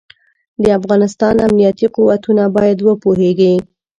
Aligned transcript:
د 0.63 0.65
افغانستان 0.79 1.35
امنيتي 1.47 1.87
قوتونه 1.95 2.43
بايد 2.55 2.79
وپوهېږي. 2.83 3.53